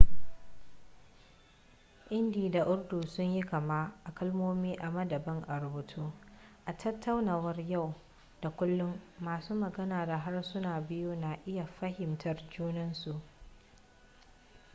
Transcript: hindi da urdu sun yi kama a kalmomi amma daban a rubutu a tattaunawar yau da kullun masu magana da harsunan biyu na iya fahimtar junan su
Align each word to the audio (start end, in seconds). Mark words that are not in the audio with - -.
hindi 2.11 2.49
da 2.49 2.65
urdu 2.65 3.07
sun 3.07 3.33
yi 3.35 3.41
kama 3.43 3.91
a 4.03 4.11
kalmomi 4.13 4.75
amma 4.75 5.05
daban 5.05 5.43
a 5.47 5.59
rubutu 5.59 6.11
a 6.65 6.77
tattaunawar 6.77 7.59
yau 7.69 7.93
da 8.41 8.49
kullun 8.49 9.01
masu 9.19 9.53
magana 9.55 10.05
da 10.05 10.17
harsunan 10.17 10.87
biyu 10.87 11.15
na 11.15 11.37
iya 11.45 11.65
fahimtar 11.65 12.49
junan 12.49 12.93
su 12.93 13.19